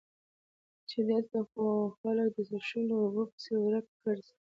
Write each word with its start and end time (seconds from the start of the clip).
چې 0.89 0.97
دلته 1.11 1.39
خو 1.49 1.63
خلک 1.99 2.27
د 2.35 2.39
څښلو 2.49 2.95
اوبو 3.03 3.23
پسې 3.31 3.53
ورک 3.63 3.85
ګرځي 4.03 4.33